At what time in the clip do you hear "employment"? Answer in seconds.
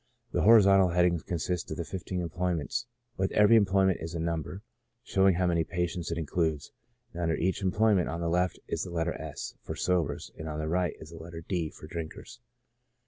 3.55-3.99, 7.61-8.09